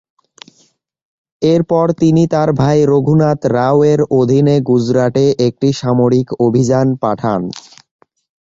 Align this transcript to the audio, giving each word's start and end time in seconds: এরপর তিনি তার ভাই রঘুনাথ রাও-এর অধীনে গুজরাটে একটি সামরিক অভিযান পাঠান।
এরপর 1.41 1.85
তিনি 2.01 2.23
তার 2.33 2.49
ভাই 2.59 2.77
রঘুনাথ 2.85 3.39
রাও-এর 3.55 3.99
অধীনে 4.19 4.55
গুজরাটে 4.69 5.25
একটি 5.47 5.69
সামরিক 5.81 6.27
অভিযান 6.45 6.87
পাঠান। 7.03 7.41